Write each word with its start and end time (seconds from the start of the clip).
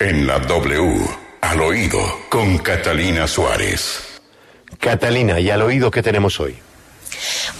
En 0.00 0.26
la 0.26 0.40
W, 0.40 1.06
al 1.40 1.60
oído, 1.60 2.00
con 2.28 2.58
Catalina 2.58 3.28
Suárez. 3.28 4.20
Catalina, 4.80 5.38
¿y 5.38 5.50
al 5.50 5.62
oído 5.62 5.92
qué 5.92 6.02
tenemos 6.02 6.40
hoy? 6.40 6.56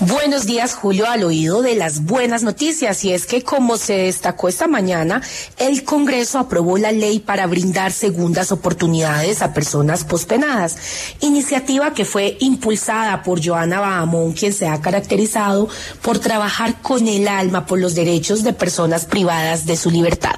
Buenos 0.01 0.45
días, 0.45 0.75
Julio, 0.75 1.09
al 1.09 1.23
oído 1.23 1.63
de 1.63 1.77
las 1.77 2.03
buenas 2.03 2.43
noticias. 2.43 3.05
Y 3.05 3.13
es 3.13 3.27
que, 3.27 3.43
como 3.43 3.77
se 3.77 3.95
destacó 3.95 4.49
esta 4.49 4.67
mañana, 4.67 5.23
el 5.57 5.85
Congreso 5.85 6.41
aprobó 6.41 6.79
la 6.79 6.91
ley 6.91 7.21
para 7.21 7.47
brindar 7.47 7.93
segundas 7.93 8.51
oportunidades 8.51 9.41
a 9.41 9.55
personas 9.55 10.03
pospenadas. 10.03 10.77
Iniciativa 11.21 11.95
que 11.95 12.05
fue 12.05 12.37
impulsada 12.41 13.23
por 13.23 13.45
Joana 13.45 13.79
Bahamón, 13.79 14.33
quien 14.33 14.53
se 14.53 14.67
ha 14.67 14.81
caracterizado 14.81 15.69
por 16.03 16.19
trabajar 16.19 16.83
con 16.83 17.07
el 17.07 17.29
alma 17.29 17.65
por 17.65 17.79
los 17.79 17.95
derechos 17.95 18.43
de 18.43 18.53
personas 18.53 19.07
privadas 19.07 19.65
de 19.65 19.77
su 19.77 19.93
libertad. 19.93 20.35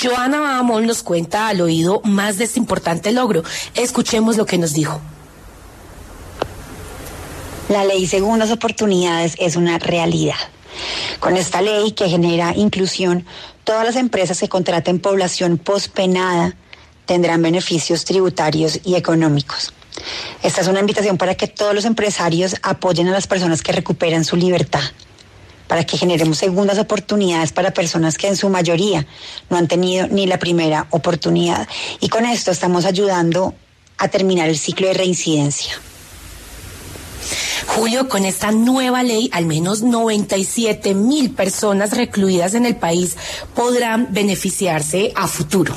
Joana 0.00 0.40
Bahamón 0.40 0.86
nos 0.86 1.02
cuenta 1.02 1.48
al 1.48 1.62
oído 1.62 2.02
más 2.04 2.36
de 2.36 2.44
este 2.44 2.58
importante 2.58 3.12
logro. 3.12 3.44
Escuchemos 3.74 4.36
lo 4.36 4.44
que 4.44 4.58
nos 4.58 4.74
dijo. 4.74 5.00
La 7.74 7.84
ley 7.84 8.06
Segundas 8.06 8.52
Oportunidades 8.52 9.34
es 9.36 9.56
una 9.56 9.80
realidad. 9.80 10.36
Con 11.18 11.36
esta 11.36 11.60
ley 11.60 11.90
que 11.90 12.08
genera 12.08 12.54
inclusión, 12.54 13.26
todas 13.64 13.84
las 13.84 13.96
empresas 13.96 14.38
que 14.38 14.48
contraten 14.48 15.00
población 15.00 15.58
pospenada 15.58 16.54
tendrán 17.04 17.42
beneficios 17.42 18.04
tributarios 18.04 18.78
y 18.84 18.94
económicos. 18.94 19.72
Esta 20.44 20.60
es 20.60 20.68
una 20.68 20.78
invitación 20.78 21.18
para 21.18 21.34
que 21.34 21.48
todos 21.48 21.74
los 21.74 21.84
empresarios 21.84 22.54
apoyen 22.62 23.08
a 23.08 23.10
las 23.10 23.26
personas 23.26 23.60
que 23.60 23.72
recuperan 23.72 24.24
su 24.24 24.36
libertad, 24.36 24.84
para 25.66 25.84
que 25.84 25.98
generemos 25.98 26.38
segundas 26.38 26.78
oportunidades 26.78 27.50
para 27.50 27.74
personas 27.74 28.16
que 28.16 28.28
en 28.28 28.36
su 28.36 28.50
mayoría 28.50 29.04
no 29.50 29.56
han 29.56 29.66
tenido 29.66 30.06
ni 30.06 30.28
la 30.28 30.38
primera 30.38 30.86
oportunidad. 30.90 31.66
Y 31.98 32.08
con 32.08 32.24
esto 32.24 32.52
estamos 32.52 32.84
ayudando 32.84 33.52
a 33.98 34.06
terminar 34.06 34.48
el 34.48 34.60
ciclo 34.60 34.86
de 34.86 34.94
reincidencia. 34.94 35.74
Julio, 37.76 38.08
con 38.08 38.24
esta 38.24 38.52
nueva 38.52 39.02
ley, 39.02 39.28
al 39.32 39.46
menos 39.46 39.82
97 39.82 40.94
mil 40.94 41.32
personas 41.32 41.96
recluidas 41.96 42.54
en 42.54 42.66
el 42.66 42.76
país 42.76 43.16
podrán 43.52 44.08
beneficiarse 44.12 45.12
a 45.16 45.26
futuro. 45.26 45.74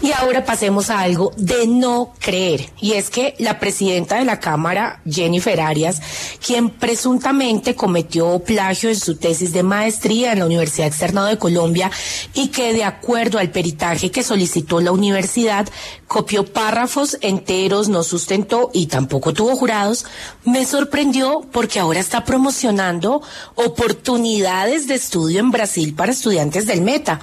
Y 0.00 0.12
ahora 0.12 0.46
pasemos 0.46 0.88
a 0.88 1.00
algo 1.00 1.32
de 1.36 1.66
no 1.66 2.14
creer, 2.20 2.70
y 2.80 2.92
es 2.92 3.10
que 3.10 3.34
la 3.38 3.58
presidenta 3.58 4.16
de 4.16 4.24
la 4.24 4.40
Cámara, 4.40 5.02
Jennifer 5.04 5.60
Arias, 5.60 6.00
quien 6.44 6.70
presuntamente 6.70 7.74
cometió 7.74 8.38
plagio 8.38 8.88
en 8.88 8.96
su 8.98 9.16
tesis 9.16 9.52
de 9.52 9.62
maestría 9.62 10.32
en 10.32 10.38
la 10.38 10.46
Universidad 10.46 10.88
Externado 10.88 11.26
de 11.26 11.38
Colombia 11.38 11.90
y 12.32 12.48
que 12.48 12.72
de 12.72 12.84
acuerdo 12.84 13.38
al 13.38 13.50
peritaje 13.50 14.10
que 14.10 14.22
solicitó 14.22 14.80
la 14.80 14.92
universidad, 14.92 15.68
copió 16.06 16.44
párrafos 16.44 17.18
enteros, 17.20 17.88
no 17.88 18.02
sustentó 18.02 18.70
y 18.72 18.86
tampoco 18.86 19.32
tuvo 19.32 19.56
jurados, 19.56 20.06
me 20.44 20.64
sorprendió 20.64 21.25
porque 21.52 21.78
ahora 21.78 22.00
está 22.00 22.24
promocionando 22.24 23.22
oportunidades 23.54 24.86
de 24.86 24.94
estudio 24.94 25.40
en 25.40 25.50
Brasil 25.50 25.94
para 25.94 26.12
estudiantes 26.12 26.66
del 26.66 26.82
Meta. 26.82 27.20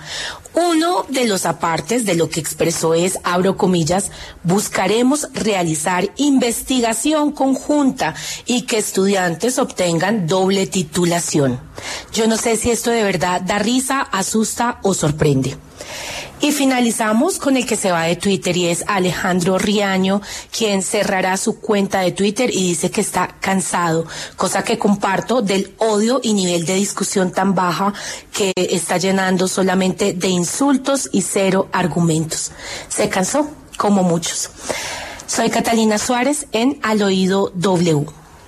Uno 0.53 1.05
de 1.09 1.25
los 1.25 1.45
apartes 1.45 2.05
de 2.05 2.15
lo 2.15 2.29
que 2.29 2.39
expresó 2.39 2.93
es, 2.93 3.17
abro 3.23 3.57
comillas, 3.57 4.11
buscaremos 4.43 5.27
realizar 5.33 6.11
investigación 6.17 7.31
conjunta 7.31 8.13
y 8.45 8.63
que 8.63 8.77
estudiantes 8.77 9.57
obtengan 9.57 10.27
doble 10.27 10.67
titulación. 10.67 11.59
Yo 12.13 12.27
no 12.27 12.37
sé 12.37 12.55
si 12.55 12.69
esto 12.69 12.91
de 12.91 13.03
verdad 13.03 13.41
da 13.41 13.57
risa, 13.57 14.01
asusta 14.01 14.79
o 14.83 14.93
sorprende. 14.93 15.57
Y 16.43 16.51
finalizamos 16.51 17.37
con 17.37 17.55
el 17.55 17.65
que 17.65 17.77
se 17.77 17.89
va 17.89 18.03
de 18.03 18.17
Twitter 18.17 18.57
y 18.57 18.67
es 18.67 18.83
Alejandro 18.85 19.57
Riaño, 19.57 20.21
quien 20.51 20.83
cerrará 20.83 21.37
su 21.37 21.61
cuenta 21.61 22.01
de 22.01 22.11
Twitter 22.11 22.49
y 22.53 22.67
dice 22.67 22.91
que 22.91 22.99
está 22.99 23.37
cansado, 23.39 24.05
cosa 24.35 24.61
que 24.61 24.77
comparto 24.77 25.41
del 25.41 25.73
odio 25.77 26.19
y 26.21 26.33
nivel 26.33 26.65
de 26.65 26.75
discusión 26.75 27.31
tan 27.31 27.55
baja 27.55 27.93
que 28.33 28.51
está 28.57 28.97
llenando 28.97 29.47
solamente 29.47 30.11
de 30.11 30.27
insultos 30.27 31.07
y 31.13 31.21
cero 31.21 31.69
argumentos. 31.71 32.51
Se 32.89 33.07
cansó, 33.07 33.49
como 33.77 34.03
muchos. 34.03 34.49
Soy 35.25 35.49
Catalina 35.49 35.97
Suárez 35.97 36.47
en 36.51 36.77
Al 36.83 37.03
Oído 37.03 37.53
W. 37.55 38.22